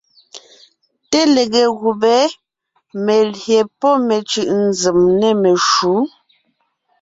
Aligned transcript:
Té 1.09 1.19
lege 1.33 1.61
gùbé 1.81 2.15
(melyè 3.05 3.59
pɔ́ 3.79 3.93
mecʉ̀ʼ 4.07 4.49
nzèm) 4.67 4.99
nê 5.19 5.29
meshǔ. 5.41 5.93